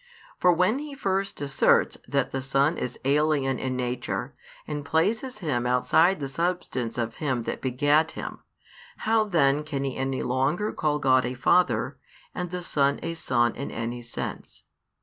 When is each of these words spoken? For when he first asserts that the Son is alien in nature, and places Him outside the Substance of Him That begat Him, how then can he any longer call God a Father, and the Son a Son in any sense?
For 0.39 0.51
when 0.51 0.79
he 0.79 0.95
first 0.95 1.39
asserts 1.41 1.99
that 2.07 2.31
the 2.31 2.41
Son 2.41 2.75
is 2.75 2.97
alien 3.05 3.59
in 3.59 3.75
nature, 3.75 4.33
and 4.67 4.83
places 4.83 5.37
Him 5.45 5.67
outside 5.67 6.19
the 6.19 6.27
Substance 6.27 6.97
of 6.97 7.17
Him 7.17 7.43
That 7.43 7.61
begat 7.61 8.13
Him, 8.13 8.39
how 9.05 9.25
then 9.25 9.61
can 9.63 9.83
he 9.83 9.95
any 9.95 10.23
longer 10.23 10.73
call 10.73 10.97
God 10.97 11.23
a 11.23 11.35
Father, 11.35 11.99
and 12.33 12.49
the 12.49 12.63
Son 12.63 12.99
a 13.03 13.13
Son 13.13 13.55
in 13.55 13.69
any 13.69 14.01
sense? 14.01 14.63